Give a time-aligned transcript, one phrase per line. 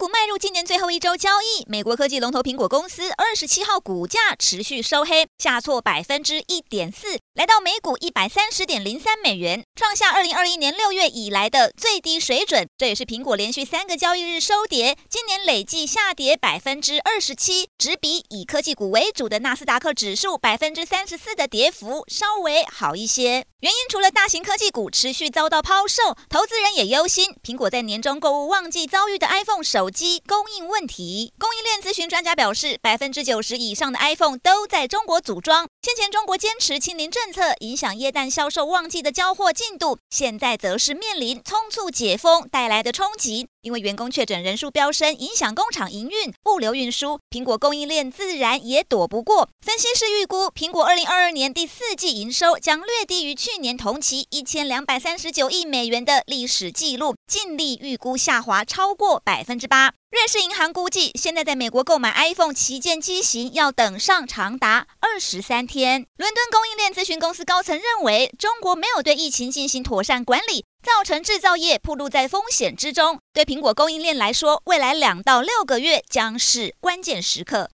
[0.00, 12.66] 股迈入今年最后一周交易，美国科技龙头苹果公司二十七号股价持续收黑，下挫百分之一点四，来到每股一百三十点零三美元，创下二零二一年六月以来的最低水准。
[12.78, 23.44] 这也是苹果连续三个交易日收跌，今年累计下跌百分之二十七，只比以科技股为主的纳斯达克指数百分之三十四的跌幅稍微好一些。
[23.60, 31.32] 原因除了大型科技股持续遭到抛售，投资人也忧心苹果在年终购物旺季遭遇的 iPhone 手机供应问题。
[31.38, 35.66] 供应链咨询专家表示，百分之九十以上的 iPhone 都在中国组装。
[35.82, 43.48] 先前中国坚持清零政策，影响液氮销售旺季的交货进度，现在则是面临匆促解封带来的冲击。
[43.62, 49.50] 因为员工确诊人数飙升，影响工厂营运、物流运输，苹果供应链自然也躲不过。
[49.60, 59.92] 分析师预估，苹果二零二二年第四季营收将略低于去年同期一千两百三十九亿美元的历史记录，净利预估下滑超过百分之八。
[60.10, 66.06] 瑞士银行估计，现在在美国购买 iPhone 旗舰机型要等上长达二十三天。
[66.18, 70.64] 伦敦供应链咨询公司高层认为，中国没有对疫情进行妥善管理。
[70.82, 73.18] 造成制造业暴露在风险之中。
[73.34, 77.68] 对苹果供应链来说，未来两到六个月将是关键时刻。